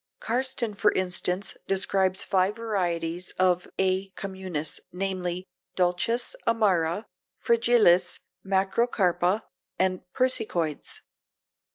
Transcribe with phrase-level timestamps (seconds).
[0.19, 4.09] Karsten, for instance, describes five varieties of A.
[4.15, 7.05] communis, namely, dulcis, amara,
[7.37, 9.43] fragilis, macrocarpa
[9.77, 11.01] and persicoides.